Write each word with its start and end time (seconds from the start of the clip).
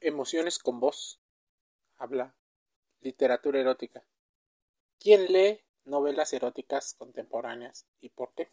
Emociones 0.00 0.58
con 0.58 0.78
voz. 0.78 1.20
Habla. 1.96 2.34
Literatura 3.00 3.60
erótica. 3.60 4.04
¿Quién 4.98 5.32
lee 5.32 5.62
novelas 5.86 6.34
eróticas 6.34 6.92
contemporáneas 6.94 7.86
y 8.00 8.10
por 8.10 8.34
qué? 8.34 8.50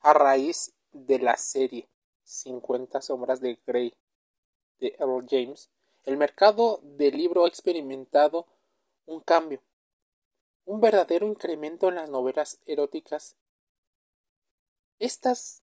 A 0.00 0.12
raíz 0.12 0.74
de 0.92 1.20
la 1.20 1.38
serie 1.38 1.88
50 2.24 3.00
sombras 3.00 3.40
de 3.40 3.58
Grey 3.66 3.94
de 4.78 4.94
Earl 4.98 5.26
James, 5.28 5.70
el 6.04 6.18
mercado 6.18 6.80
del 6.82 7.16
libro 7.16 7.46
ha 7.46 7.48
experimentado 7.48 8.46
un 9.06 9.20
cambio, 9.20 9.62
un 10.66 10.82
verdadero 10.82 11.26
incremento 11.26 11.88
en 11.88 11.94
las 11.94 12.10
novelas 12.10 12.58
eróticas. 12.66 13.36
Estas 14.98 15.62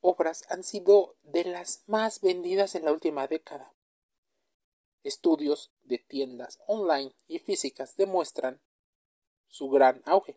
obras 0.00 0.44
han 0.48 0.62
sido 0.62 1.16
de 1.24 1.44
las 1.44 1.82
más 1.88 2.20
vendidas 2.20 2.76
en 2.76 2.84
la 2.84 2.92
última 2.92 3.26
década. 3.26 3.72
Estudios 5.06 5.70
de 5.84 5.98
tiendas 5.98 6.58
online 6.66 7.12
y 7.28 7.38
físicas 7.38 7.96
demuestran 7.96 8.60
su 9.46 9.70
gran 9.70 10.02
auge. 10.04 10.36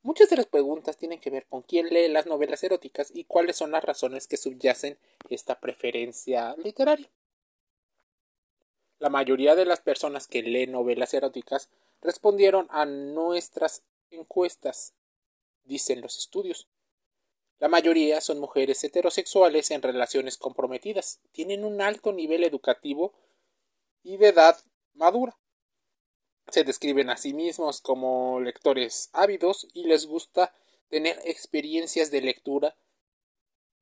Muchas 0.00 0.30
de 0.30 0.36
las 0.36 0.46
preguntas 0.46 0.96
tienen 0.96 1.20
que 1.20 1.28
ver 1.28 1.44
con 1.44 1.60
quién 1.60 1.88
lee 1.90 2.08
las 2.08 2.24
novelas 2.24 2.64
eróticas 2.64 3.10
y 3.12 3.24
cuáles 3.24 3.56
son 3.56 3.72
las 3.72 3.84
razones 3.84 4.26
que 4.26 4.38
subyacen 4.38 4.96
esta 5.28 5.60
preferencia 5.60 6.56
literaria. 6.56 7.10
La 9.00 9.10
mayoría 9.10 9.54
de 9.54 9.66
las 9.66 9.82
personas 9.82 10.28
que 10.28 10.40
leen 10.42 10.72
novelas 10.72 11.12
eróticas 11.12 11.68
respondieron 12.00 12.66
a 12.70 12.86
nuestras 12.86 13.82
encuestas, 14.10 14.94
dicen 15.64 16.00
los 16.00 16.16
estudios. 16.16 16.68
La 17.58 17.68
mayoría 17.68 18.22
son 18.22 18.38
mujeres 18.38 18.82
heterosexuales 18.82 19.70
en 19.72 19.82
relaciones 19.82 20.38
comprometidas, 20.38 21.20
tienen 21.32 21.66
un 21.66 21.82
alto 21.82 22.14
nivel 22.14 22.42
educativo 22.42 23.12
y 24.06 24.18
de 24.18 24.28
edad 24.28 24.56
madura. 24.94 25.36
Se 26.48 26.62
describen 26.62 27.10
a 27.10 27.16
sí 27.16 27.34
mismos 27.34 27.80
como 27.80 28.38
lectores 28.40 29.10
ávidos 29.12 29.66
y 29.74 29.82
les 29.82 30.06
gusta 30.06 30.54
tener 30.88 31.20
experiencias 31.24 32.12
de 32.12 32.20
lectura 32.20 32.76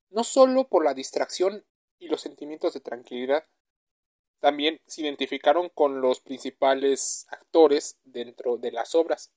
no 0.08 0.24
solo 0.24 0.66
por 0.66 0.82
la 0.82 0.94
distracción 0.94 1.66
y 1.98 2.08
los 2.08 2.22
sentimientos 2.22 2.72
de 2.72 2.80
tranquilidad, 2.80 3.44
también 4.38 4.80
se 4.86 5.02
identificaron 5.02 5.68
con 5.68 6.00
los 6.00 6.20
principales 6.20 7.27
actores 7.28 7.98
dentro 8.04 8.56
de 8.56 8.72
las 8.72 8.94
obras. 8.94 9.30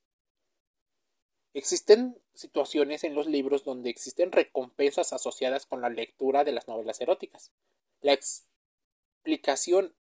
Existen 1.53 2.17
situaciones 2.33 3.03
en 3.03 3.13
los 3.13 3.27
libros 3.27 3.65
donde 3.65 3.89
existen 3.89 4.31
recompensas 4.31 5.11
asociadas 5.11 5.65
con 5.65 5.81
la 5.81 5.89
lectura 5.89 6.45
de 6.45 6.53
las 6.53 6.67
novelas 6.67 7.01
eróticas. 7.01 7.51
La 7.99 8.13
explicación 8.13 9.93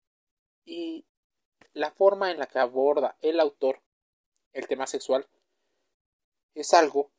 y 0.65 1.05
la 1.73 1.91
forma 1.91 2.31
en 2.31 2.39
la 2.39 2.47
que 2.47 2.59
aborda 2.59 3.15
el 3.21 3.39
autor 3.39 3.81
el 4.53 4.67
tema 4.67 4.87
sexual 4.87 5.27
es 6.55 6.73
algo 6.73 7.11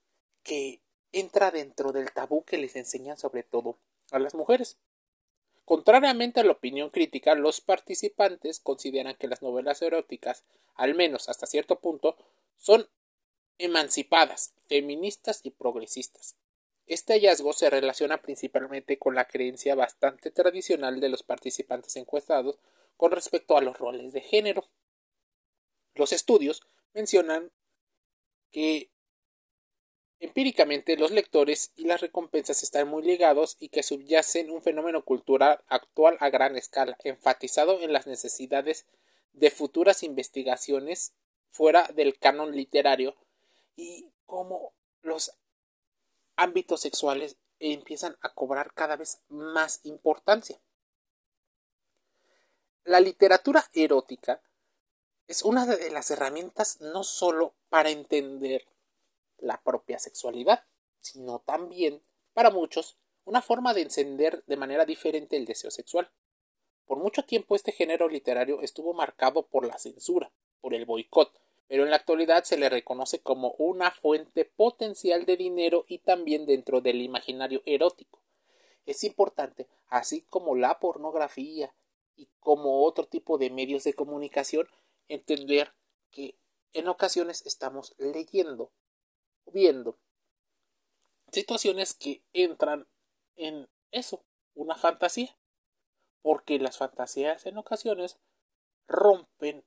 que 0.42 0.80
entra 1.12 1.50
dentro 1.50 1.92
del 1.92 2.12
tabú 2.12 2.44
que 2.44 2.58
les 2.58 2.76
enseñan 2.76 3.18
sobre 3.18 3.42
todo 3.42 3.78
a 4.10 4.18
las 4.18 4.34
mujeres. 4.34 4.76
Contrariamente 5.64 6.40
a 6.40 6.44
la 6.44 6.52
opinión 6.52 6.90
crítica, 6.90 7.34
los 7.34 7.60
participantes 7.60 8.60
consideran 8.60 9.16
que 9.16 9.26
las 9.26 9.42
novelas 9.42 9.82
eróticas, 9.82 10.44
al 10.74 10.94
menos 10.94 11.28
hasta 11.28 11.46
cierto 11.46 11.80
punto, 11.80 12.16
son 12.56 12.88
emancipadas, 13.58 14.52
feministas 14.68 15.40
y 15.42 15.50
progresistas. 15.50 16.36
Este 16.86 17.14
hallazgo 17.14 17.52
se 17.52 17.68
relaciona 17.68 18.22
principalmente 18.22 18.96
con 18.96 19.16
la 19.16 19.26
creencia 19.26 19.74
bastante 19.74 20.30
tradicional 20.30 21.00
de 21.00 21.08
los 21.08 21.24
participantes 21.24 21.96
encuestados 21.96 22.58
con 22.96 23.12
respecto 23.12 23.56
a 23.56 23.60
los 23.60 23.78
roles 23.78 24.12
de 24.12 24.20
género. 24.20 24.64
Los 25.94 26.12
estudios 26.12 26.62
mencionan 26.92 27.52
que 28.50 28.90
empíricamente 30.18 30.96
los 30.96 31.10
lectores 31.10 31.72
y 31.76 31.84
las 31.84 32.00
recompensas 32.00 32.62
están 32.62 32.88
muy 32.88 33.02
ligados 33.02 33.56
y 33.60 33.68
que 33.68 33.82
subyacen 33.82 34.50
un 34.50 34.62
fenómeno 34.62 35.04
cultural 35.04 35.62
actual 35.68 36.16
a 36.20 36.30
gran 36.30 36.56
escala, 36.56 36.96
enfatizado 37.04 37.80
en 37.80 37.92
las 37.92 38.06
necesidades 38.06 38.86
de 39.32 39.50
futuras 39.50 40.02
investigaciones 40.02 41.12
fuera 41.50 41.88
del 41.94 42.18
canon 42.18 42.56
literario 42.56 43.14
y 43.76 44.10
cómo 44.24 44.72
los 45.02 45.32
ámbitos 46.36 46.80
sexuales 46.80 47.36
empiezan 47.58 48.16
a 48.20 48.30
cobrar 48.30 48.72
cada 48.74 48.96
vez 48.96 49.22
más 49.28 49.80
importancia. 49.84 50.60
La 52.86 53.00
literatura 53.00 53.68
erótica 53.74 54.40
es 55.26 55.42
una 55.42 55.66
de 55.66 55.90
las 55.90 56.08
herramientas 56.12 56.80
no 56.80 57.02
solo 57.02 57.52
para 57.68 57.90
entender 57.90 58.64
la 59.38 59.60
propia 59.60 59.98
sexualidad, 59.98 60.64
sino 61.00 61.40
también, 61.40 62.00
para 62.32 62.50
muchos, 62.50 62.96
una 63.24 63.42
forma 63.42 63.74
de 63.74 63.82
encender 63.82 64.44
de 64.46 64.56
manera 64.56 64.84
diferente 64.84 65.36
el 65.36 65.46
deseo 65.46 65.72
sexual. 65.72 66.12
Por 66.84 66.98
mucho 66.98 67.24
tiempo 67.24 67.56
este 67.56 67.72
género 67.72 68.08
literario 68.08 68.62
estuvo 68.62 68.94
marcado 68.94 69.46
por 69.46 69.66
la 69.66 69.78
censura, 69.78 70.30
por 70.60 70.72
el 70.72 70.84
boicot, 70.84 71.36
pero 71.66 71.82
en 71.82 71.90
la 71.90 71.96
actualidad 71.96 72.44
se 72.44 72.56
le 72.56 72.68
reconoce 72.68 73.18
como 73.18 73.56
una 73.58 73.90
fuente 73.90 74.44
potencial 74.44 75.26
de 75.26 75.36
dinero 75.36 75.86
y 75.88 75.98
también 75.98 76.46
dentro 76.46 76.80
del 76.80 77.02
imaginario 77.02 77.62
erótico. 77.66 78.20
Es 78.86 79.02
importante, 79.02 79.66
así 79.88 80.22
como 80.30 80.54
la 80.54 80.78
pornografía 80.78 81.74
y 82.16 82.28
como 82.40 82.84
otro 82.84 83.06
tipo 83.06 83.38
de 83.38 83.50
medios 83.50 83.84
de 83.84 83.94
comunicación, 83.94 84.68
entender 85.08 85.72
que 86.10 86.34
en 86.72 86.88
ocasiones 86.88 87.44
estamos 87.46 87.94
leyendo 87.98 88.72
viendo 89.46 89.98
situaciones 91.30 91.94
que 91.94 92.22
entran 92.32 92.86
en 93.36 93.68
eso, 93.92 94.24
una 94.54 94.76
fantasía, 94.76 95.36
porque 96.22 96.58
las 96.58 96.78
fantasías 96.78 97.46
en 97.46 97.58
ocasiones 97.58 98.18
rompen 98.88 99.64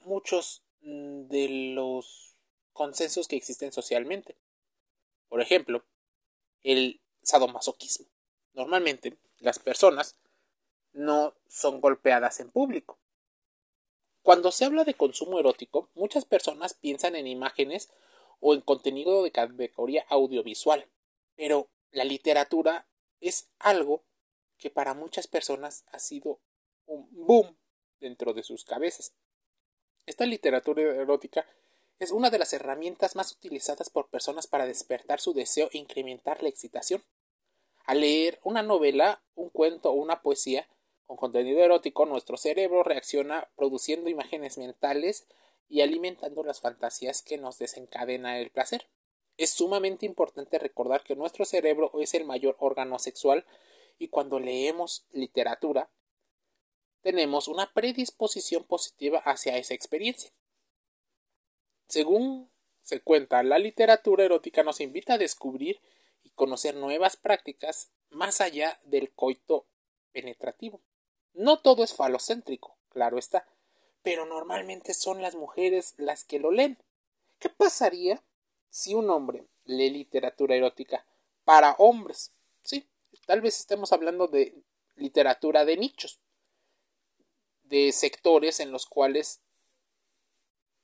muchos 0.00 0.66
Mm, 0.86 1.26
de 1.26 1.48
los 1.74 2.36
consensos 2.72 3.26
que 3.26 3.34
existen 3.36 3.72
socialmente. 3.72 4.36
Por 5.28 5.40
ejemplo, 5.40 5.84
el 6.62 7.00
sadomasoquismo. 7.22 8.06
Normalmente 8.54 9.18
las 9.40 9.58
personas 9.58 10.16
no 10.96 11.34
son 11.46 11.80
golpeadas 11.80 12.40
en 12.40 12.50
público. 12.50 12.98
Cuando 14.22 14.50
se 14.50 14.64
habla 14.64 14.84
de 14.84 14.94
consumo 14.94 15.38
erótico, 15.38 15.90
muchas 15.94 16.24
personas 16.24 16.74
piensan 16.74 17.14
en 17.14 17.26
imágenes 17.26 17.90
o 18.40 18.54
en 18.54 18.60
contenido 18.60 19.22
de 19.22 19.30
categoría 19.30 20.04
audiovisual, 20.08 20.88
pero 21.36 21.68
la 21.92 22.04
literatura 22.04 22.88
es 23.20 23.48
algo 23.58 24.02
que 24.58 24.70
para 24.70 24.94
muchas 24.94 25.26
personas 25.26 25.84
ha 25.92 25.98
sido 25.98 26.40
un 26.86 27.08
boom 27.12 27.56
dentro 28.00 28.32
de 28.32 28.42
sus 28.42 28.64
cabezas. 28.64 29.12
Esta 30.06 30.24
literatura 30.24 30.82
erótica 30.82 31.46
es 31.98 32.10
una 32.10 32.30
de 32.30 32.38
las 32.38 32.52
herramientas 32.52 33.16
más 33.16 33.32
utilizadas 33.32 33.90
por 33.90 34.08
personas 34.08 34.46
para 34.46 34.66
despertar 34.66 35.20
su 35.20 35.34
deseo 35.34 35.68
e 35.72 35.78
incrementar 35.78 36.42
la 36.42 36.48
excitación. 36.48 37.04
Al 37.84 38.00
leer 38.00 38.40
una 38.42 38.62
novela, 38.62 39.22
un 39.34 39.50
cuento 39.50 39.90
o 39.90 39.94
una 39.94 40.22
poesía 40.22 40.68
con 41.06 41.16
contenido 41.16 41.60
erótico, 41.60 42.04
nuestro 42.04 42.36
cerebro 42.36 42.82
reacciona 42.82 43.48
produciendo 43.56 44.08
imágenes 44.10 44.58
mentales 44.58 45.26
y 45.68 45.80
alimentando 45.80 46.42
las 46.42 46.60
fantasías 46.60 47.22
que 47.22 47.38
nos 47.38 47.58
desencadena 47.58 48.38
el 48.38 48.50
placer. 48.50 48.88
Es 49.36 49.50
sumamente 49.50 50.06
importante 50.06 50.58
recordar 50.58 51.04
que 51.04 51.16
nuestro 51.16 51.44
cerebro 51.44 51.92
es 52.00 52.14
el 52.14 52.24
mayor 52.24 52.56
órgano 52.58 52.98
sexual 52.98 53.44
y 53.98 54.08
cuando 54.08 54.40
leemos 54.40 55.06
literatura 55.12 55.88
tenemos 57.02 57.46
una 57.46 57.72
predisposición 57.72 58.64
positiva 58.64 59.20
hacia 59.20 59.56
esa 59.58 59.74
experiencia. 59.74 60.32
Según 61.88 62.50
se 62.82 63.00
cuenta, 63.00 63.42
la 63.44 63.58
literatura 63.58 64.24
erótica 64.24 64.64
nos 64.64 64.80
invita 64.80 65.14
a 65.14 65.18
descubrir 65.18 65.80
y 66.24 66.30
conocer 66.30 66.74
nuevas 66.74 67.16
prácticas 67.16 67.90
más 68.10 68.40
allá 68.40 68.80
del 68.84 69.12
coito 69.12 69.66
penetrativo. 70.12 70.80
No 71.36 71.58
todo 71.58 71.84
es 71.84 71.94
falocéntrico, 71.94 72.78
claro 72.88 73.18
está, 73.18 73.46
pero 74.02 74.24
normalmente 74.24 74.94
son 74.94 75.20
las 75.20 75.34
mujeres 75.34 75.92
las 75.98 76.24
que 76.24 76.38
lo 76.38 76.50
leen. 76.50 76.78
¿Qué 77.38 77.50
pasaría 77.50 78.22
si 78.70 78.94
un 78.94 79.10
hombre 79.10 79.44
lee 79.66 79.90
literatura 79.90 80.56
erótica 80.56 81.04
para 81.44 81.72
hombres? 81.72 82.30
Sí, 82.62 82.88
tal 83.26 83.42
vez 83.42 83.60
estemos 83.60 83.92
hablando 83.92 84.28
de 84.28 84.54
literatura 84.94 85.66
de 85.66 85.76
nichos, 85.76 86.20
de 87.64 87.92
sectores 87.92 88.58
en 88.60 88.72
los 88.72 88.86
cuales 88.86 89.40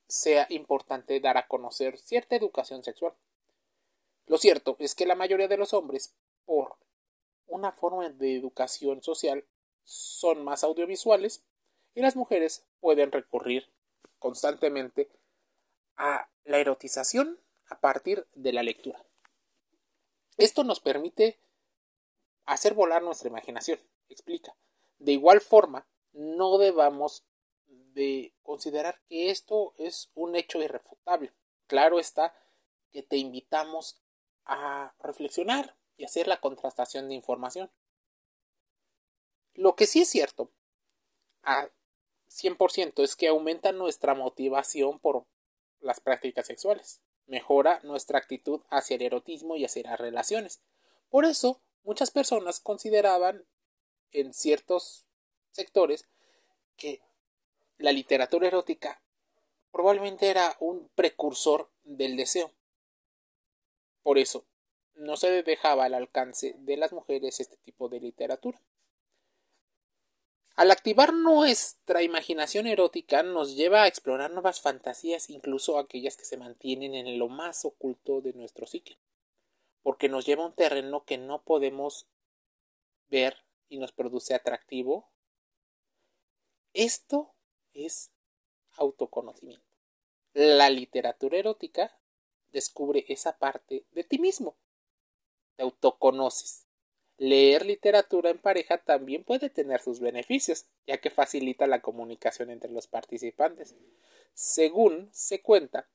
sea 0.07 0.47
importante 0.51 1.19
dar 1.19 1.39
a 1.39 1.49
conocer 1.49 1.99
cierta 1.99 2.37
educación 2.37 2.85
sexual. 2.85 3.15
Lo 4.27 4.37
cierto 4.37 4.77
es 4.79 4.95
que 4.95 5.07
la 5.07 5.15
mayoría 5.15 5.49
de 5.49 5.57
los 5.57 5.73
hombres, 5.73 6.13
por 6.45 6.77
una 7.47 7.73
forma 7.73 8.11
de 8.11 8.37
educación 8.37 9.03
social, 9.03 9.47
son 9.85 10.45
más 10.45 10.65
audiovisuales 10.65 11.43
y 11.95 12.01
las 12.01 12.17
mujeres 12.17 12.65
pueden 12.81 13.13
recurrir 13.13 13.71
constantemente 14.19 15.11
a 15.97 16.29
la 16.45 16.59
erotización 16.59 17.39
a 17.67 17.81
partir 17.81 18.27
de 18.35 18.53
la 18.53 18.63
lectura. 18.63 19.05
Esto 20.37 20.65
nos 20.65 20.81
permite 20.81 21.39
hacer 22.45 22.75
volar 22.75 23.03
nuestra 23.03 23.29
imaginación, 23.29 23.79
explica. 24.09 24.57
De 24.99 25.13
igual 25.13 25.41
forma, 25.41 25.87
no 26.13 26.59
debamos 26.59 27.25
de 27.67 28.33
considerar 28.43 29.01
que 29.07 29.31
esto 29.31 29.75
es 29.79 30.11
un 30.15 30.37
hecho 30.37 30.63
irrefutable. 30.63 31.33
Claro 31.67 31.99
está 31.99 32.35
que 32.91 33.03
te 33.03 33.17
invitamos 33.17 34.01
a 34.45 34.95
reflexionar 35.01 35.77
y 35.97 36.05
hacer 36.05 36.27
la 36.27 36.41
contrastación 36.41 37.09
de 37.09 37.15
información. 37.15 37.71
Lo 39.55 39.75
que 39.77 39.87
sí 39.87 40.03
es 40.03 40.09
cierto 40.09 40.51
a 41.43 41.69
100% 42.29 43.03
es 43.03 43.17
que 43.17 43.29
aumenta 43.29 43.73
nuestra 43.73 44.15
motivación 44.15 44.99
por 44.99 45.27
las 45.81 46.01
prácticas 46.01 46.47
sexuales, 46.47 47.01
mejora 47.27 47.81
nuestra 47.83 48.19
actitud 48.19 48.61
hacia 48.71 48.97
el 48.97 49.03
erotismo 49.03 49.57
y 49.57 49.65
hacia 49.65 49.83
las 49.83 50.01
relaciones. 50.01 50.61
Por 51.11 51.25
eso, 51.25 51.61
muchas 51.85 52.11
personas 52.11 52.61
consideraban 52.61 53.45
en 54.13 54.33
ciertos 54.33 55.05
sectores 55.51 56.07
que 56.77 57.01
la 57.79 57.93
literatura 57.93 58.49
erótica 58.49 59.03
probablemente 59.71 60.29
era 60.29 60.57
un 60.61 60.89
precursor 60.95 61.71
del 61.85 62.17
deseo. 62.17 62.53
Por 64.03 64.19
eso, 64.19 64.45
no 64.95 65.17
se 65.17 65.43
dejaba 65.43 65.85
al 65.85 65.95
alcance 65.95 66.55
de 66.59 66.77
las 66.77 66.93
mujeres 66.93 67.41
este 67.41 67.57
tipo 67.57 67.89
de 67.89 68.01
literatura. 68.01 68.61
Al 70.55 70.71
activar 70.71 71.15
nuestra 71.15 72.03
imaginación 72.03 72.67
erótica 72.67 73.23
nos 73.23 73.57
lleva 73.57 73.83
a 73.83 73.87
explorar 73.87 74.31
nuevas 74.31 74.61
fantasías, 74.61 75.31
incluso 75.31 75.79
aquellas 75.79 76.17
que 76.17 76.27
se 76.27 76.37
mantienen 76.37 76.95
en 76.95 77.19
lo 77.19 77.29
más 77.29 77.65
oculto 77.65 78.21
de 78.21 78.35
nuestro 78.35 78.67
psique, 78.67 78.99
porque 79.83 80.11
nos 80.11 80.27
lleva 80.27 80.43
a 80.43 80.49
un 80.49 80.55
terreno 80.55 81.05
que 81.05 81.17
no 81.17 81.43
podemos 81.43 82.07
ver 83.09 83.37
y 83.71 83.79
nos 83.79 83.93
produce 83.93 84.35
atractivo. 84.35 85.09
Esto 86.75 87.35
es 87.73 88.11
autoconocimiento. 88.77 89.65
La 90.35 90.69
literatura 90.69 91.39
erótica 91.39 91.99
descubre 92.53 93.07
esa 93.09 93.39
parte 93.39 93.87
de 93.93 94.05
ti 94.05 94.19
mismo. 94.19 94.57
Te 95.57 95.63
autoconoces. 95.63 96.67
Leer 97.23 97.65
literatura 97.65 98.31
en 98.31 98.39
pareja 98.39 98.79
también 98.79 99.23
puede 99.23 99.49
tener 99.49 99.81
sus 99.81 100.01
beneficios, 100.01 100.67
ya 100.89 100.99
que 100.99 101.09
facilita 101.09 101.69
la 101.69 101.81
comunicación 101.81 102.51
entre 102.51 102.73
los 102.73 102.89
participantes. 102.89 103.77
Según 104.35 105.09
se 105.13 105.41
cuenta, 105.41 105.87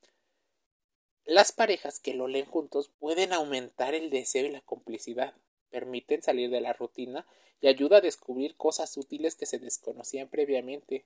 las 1.25 1.51
parejas 1.51 1.99
que 1.99 2.13
lo 2.13 2.29
leen 2.29 2.45
juntos 2.45 2.91
pueden 2.97 3.33
aumentar 3.33 3.93
el 3.93 4.09
deseo 4.09 4.45
y 4.45 4.51
la 4.51 4.61
complicidad, 4.61 5.33
permiten 5.69 6.21
salir 6.21 6.49
de 6.49 6.61
la 6.61 6.71
rutina 6.71 7.27
y 7.59 7.67
ayuda 7.67 7.97
a 7.97 8.01
descubrir 8.01 8.55
cosas 8.55 8.95
útiles 8.95 9.35
que 9.35 9.47
se 9.47 9.59
desconocían 9.59 10.29
previamente, 10.29 11.03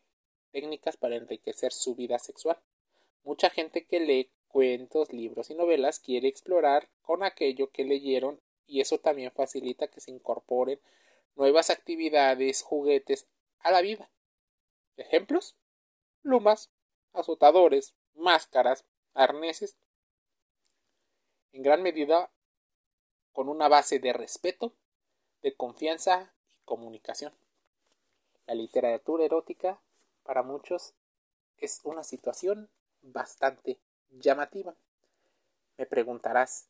técnicas 0.51 0.97
para 0.97 1.15
enriquecer 1.15 1.73
su 1.73 1.95
vida 1.95 2.19
sexual. 2.19 2.59
Mucha 3.23 3.49
gente 3.49 3.85
que 3.85 3.99
lee 3.99 4.29
cuentos, 4.49 5.13
libros 5.13 5.49
y 5.49 5.55
novelas 5.55 5.97
quiere 5.97 6.27
explorar 6.27 6.89
con 7.01 7.23
aquello 7.23 7.71
que 7.71 7.85
leyeron 7.85 8.39
y 8.71 8.79
eso 8.79 8.99
también 8.99 9.31
facilita 9.33 9.89
que 9.89 9.99
se 9.99 10.11
incorporen 10.11 10.79
nuevas 11.35 11.69
actividades, 11.69 12.61
juguetes 12.61 13.27
a 13.59 13.69
la 13.69 13.81
vida. 13.81 14.09
Ejemplos: 14.95 15.57
plumas, 16.21 16.69
azotadores, 17.11 17.93
máscaras, 18.15 18.85
arneses. 19.13 19.75
En 21.51 21.63
gran 21.63 21.83
medida 21.83 22.31
con 23.33 23.49
una 23.49 23.67
base 23.67 23.99
de 23.99 24.13
respeto, 24.13 24.73
de 25.41 25.53
confianza 25.53 26.31
y 26.53 26.63
comunicación. 26.63 27.33
La 28.47 28.55
literatura 28.55 29.25
erótica 29.25 29.81
para 30.23 30.43
muchos 30.43 30.93
es 31.57 31.81
una 31.83 32.05
situación 32.05 32.69
bastante 33.01 33.79
llamativa. 34.11 34.75
Me 35.77 35.85
preguntarás, 35.85 36.69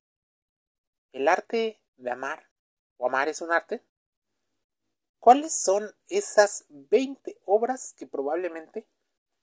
¿el 1.13 1.27
arte 1.27 1.80
de 2.01 2.11
amar 2.11 2.49
o 2.97 3.07
amar 3.07 3.29
es 3.29 3.41
un 3.41 3.51
arte? 3.51 3.83
¿Cuáles 5.19 5.53
son 5.53 5.95
esas 6.07 6.65
20 6.69 7.39
obras 7.45 7.93
que 7.93 8.07
probablemente 8.07 8.87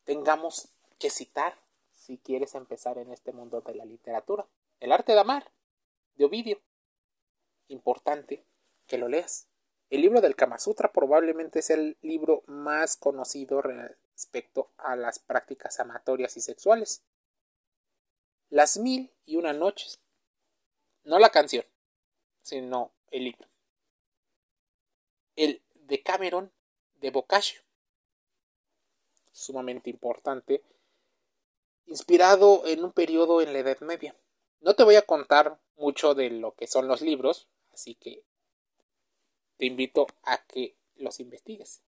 tengamos 0.05 0.69
que 0.99 1.11
citar 1.11 1.55
si 1.95 2.19
quieres 2.19 2.55
empezar 2.55 2.99
en 2.99 3.13
este 3.13 3.33
mundo 3.33 3.61
de 3.61 3.75
la 3.75 3.85
literatura? 3.85 4.47
El 4.81 4.93
arte 4.93 5.13
de 5.13 5.21
amar, 5.21 5.53
de 6.17 6.25
Ovidio. 6.25 6.61
Importante 7.69 8.45
que 8.87 8.99
lo 8.99 9.09
leas. 9.09 9.47
El 9.91 10.03
libro 10.03 10.21
del 10.21 10.37
Kama 10.37 10.59
Sutra 10.59 10.93
probablemente 10.93 11.61
es 11.61 11.71
el 11.71 11.97
libro 12.03 12.43
más 12.47 12.97
conocido 12.97 13.63
respecto 13.63 14.73
a 14.77 14.97
las 14.97 15.19
prácticas 15.19 15.81
amatorias 15.81 16.37
y 16.37 16.41
sexuales. 16.41 17.03
Las 18.51 18.79
mil 18.79 19.13
y 19.25 19.37
una 19.37 19.53
noches. 19.53 20.01
No 21.05 21.19
la 21.19 21.31
canción, 21.31 21.65
sino 22.49 22.93
el 23.11 23.25
libro. 23.25 23.47
El 25.37 25.62
de 25.75 26.03
Cameron 26.03 26.50
de 27.00 27.11
Boccaccio. 27.11 27.61
Sumamente 29.33 29.91
importante. 29.91 30.62
Inspirado 31.87 32.67
en 32.67 32.85
un 32.85 32.93
periodo 32.93 33.43
en 33.43 33.53
la 33.53 33.59
Edad 33.59 33.81
Media. 33.81 34.17
No 34.61 34.75
te 34.75 34.83
voy 34.83 34.97
a 34.97 35.03
contar 35.03 35.61
mucho 35.77 36.15
de 36.15 36.31
lo 36.31 36.55
que 36.55 36.67
son 36.67 36.89
los 36.89 37.03
libros, 37.03 37.49
así 37.73 37.95
que 37.95 38.25
te 39.59 39.67
invito 39.67 40.06
a 40.23 40.43
que 40.47 40.75
los 40.97 41.21
investigues. 41.21 41.83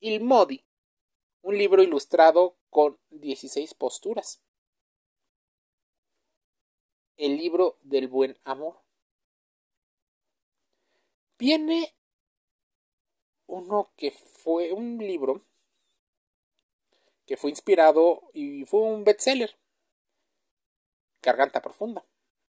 Il 0.00 0.22
Modi, 0.22 0.64
un 1.42 1.58
libro 1.58 1.82
ilustrado 1.82 2.56
con 2.70 2.98
16 3.10 3.74
posturas 3.74 4.40
el 7.16 7.36
libro 7.36 7.78
del 7.82 8.08
buen 8.08 8.38
amor. 8.44 8.83
Viene 11.38 11.94
uno 13.46 13.90
que 13.96 14.12
fue 14.12 14.72
un 14.72 14.98
libro 14.98 15.42
que 17.26 17.36
fue 17.36 17.50
inspirado 17.50 18.30
y 18.32 18.64
fue 18.64 18.80
un 18.80 19.04
bestseller. 19.04 19.56
Garganta 21.22 21.62
Profunda 21.62 22.04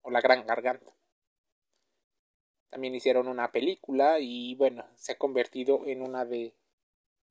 o 0.01 0.09
La 0.09 0.21
Gran 0.21 0.45
Garganta. 0.45 0.93
También 2.69 2.95
hicieron 2.95 3.27
una 3.27 3.51
película 3.51 4.19
y 4.19 4.55
bueno, 4.55 4.85
se 4.95 5.13
ha 5.13 5.17
convertido 5.17 5.85
en 5.85 6.01
una 6.01 6.25
de 6.25 6.53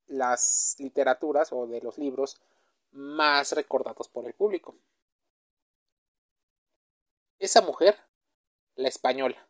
las 0.07 0.75
literaturas 0.79 1.51
o 1.51 1.67
de 1.67 1.81
los 1.81 1.97
libros 1.97 2.41
más 2.91 3.51
recordados 3.51 4.07
por 4.07 4.25
el 4.25 4.33
público. 4.33 4.75
Esa 7.37 7.61
mujer, 7.61 7.97
la 8.75 8.87
española. 8.87 9.47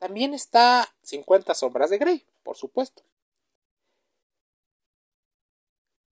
También 0.00 0.32
está 0.32 0.96
50 1.02 1.54
sombras 1.54 1.90
de 1.90 1.98
Grey, 1.98 2.26
por 2.42 2.56
supuesto. 2.56 3.02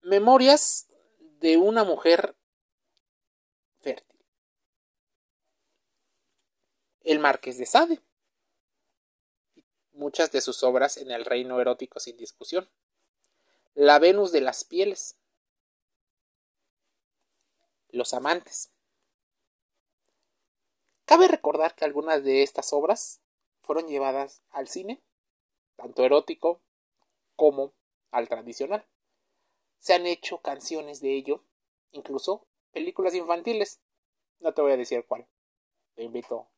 Memorias 0.00 0.88
de 1.18 1.58
una 1.58 1.84
mujer 1.84 2.34
fértil. 3.82 4.18
El 7.02 7.18
Marqués 7.18 7.58
de 7.58 7.66
Sade. 7.66 8.00
Muchas 9.92 10.32
de 10.32 10.40
sus 10.40 10.62
obras 10.62 10.96
en 10.96 11.10
el 11.10 11.26
reino 11.26 11.60
erótico 11.60 12.00
sin 12.00 12.16
discusión. 12.16 12.66
La 13.74 13.98
Venus 13.98 14.32
de 14.32 14.40
las 14.40 14.64
pieles. 14.64 15.18
Los 17.90 18.14
amantes. 18.14 18.70
Cabe 21.04 21.28
recordar 21.28 21.74
que 21.74 21.84
algunas 21.84 22.24
de 22.24 22.42
estas 22.42 22.72
obras 22.72 23.20
fueron 23.64 23.88
llevadas 23.88 24.42
al 24.50 24.68
cine, 24.68 25.02
tanto 25.76 26.04
erótico 26.04 26.60
como 27.34 27.72
al 28.10 28.28
tradicional. 28.28 28.86
Se 29.78 29.94
han 29.94 30.06
hecho 30.06 30.38
canciones 30.38 31.00
de 31.00 31.14
ello, 31.14 31.42
incluso 31.92 32.46
películas 32.72 33.14
infantiles. 33.14 33.80
No 34.40 34.54
te 34.54 34.62
voy 34.62 34.72
a 34.72 34.76
decir 34.76 35.04
cuál. 35.06 35.26
Te 35.94 36.04
invito 36.04 36.48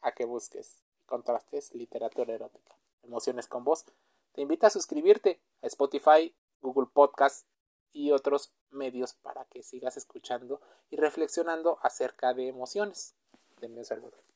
a 0.00 0.12
que 0.12 0.24
busques 0.24 0.82
y 1.00 1.04
contrastes 1.04 1.74
literatura 1.74 2.34
erótica. 2.34 2.76
Emociones 3.02 3.48
con 3.48 3.64
voz. 3.64 3.84
Te 4.32 4.40
invito 4.40 4.66
a 4.66 4.70
suscribirte 4.70 5.40
a 5.62 5.66
Spotify, 5.66 6.34
Google 6.60 6.88
Podcast 6.92 7.46
y 7.92 8.10
otros 8.10 8.52
medios 8.70 9.14
para 9.14 9.44
que 9.46 9.62
sigas 9.62 9.96
escuchando 9.96 10.60
y 10.90 10.96
reflexionando 10.96 11.78
acerca 11.82 12.34
de 12.34 12.48
emociones. 12.48 13.14
Denme 13.60 13.78
un 13.78 13.84
saludo. 13.84 14.33